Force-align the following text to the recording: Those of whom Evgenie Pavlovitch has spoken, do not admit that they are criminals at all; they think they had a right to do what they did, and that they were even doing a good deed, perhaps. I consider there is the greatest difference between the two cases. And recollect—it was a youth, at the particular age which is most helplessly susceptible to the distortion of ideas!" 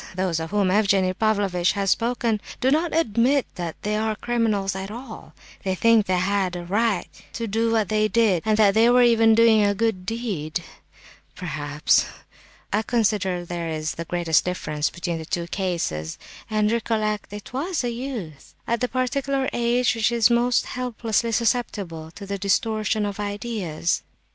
Those 0.15 0.39
of 0.39 0.49
whom 0.49 0.71
Evgenie 0.71 1.13
Pavlovitch 1.13 1.73
has 1.73 1.91
spoken, 1.91 2.41
do 2.59 2.71
not 2.71 2.91
admit 2.91 3.45
that 3.53 3.79
they 3.83 3.95
are 3.95 4.15
criminals 4.15 4.75
at 4.75 4.89
all; 4.89 5.33
they 5.63 5.75
think 5.75 6.07
they 6.07 6.17
had 6.17 6.55
a 6.55 6.65
right 6.65 7.07
to 7.33 7.45
do 7.45 7.69
what 7.71 7.89
they 7.89 8.07
did, 8.07 8.41
and 8.43 8.57
that 8.57 8.73
they 8.73 8.89
were 8.89 9.03
even 9.03 9.35
doing 9.35 9.63
a 9.63 9.75
good 9.75 10.03
deed, 10.07 10.63
perhaps. 11.35 12.07
I 12.73 12.81
consider 12.81 13.45
there 13.45 13.69
is 13.69 13.93
the 13.93 14.05
greatest 14.05 14.43
difference 14.43 14.89
between 14.89 15.19
the 15.19 15.23
two 15.25 15.45
cases. 15.45 16.17
And 16.49 16.71
recollect—it 16.71 17.53
was 17.53 17.83
a 17.83 17.91
youth, 17.91 18.55
at 18.65 18.81
the 18.81 18.87
particular 18.87 19.49
age 19.53 19.93
which 19.93 20.11
is 20.11 20.31
most 20.31 20.65
helplessly 20.65 21.31
susceptible 21.31 22.09
to 22.15 22.25
the 22.25 22.39
distortion 22.39 23.05
of 23.05 23.19
ideas!" 23.19 24.01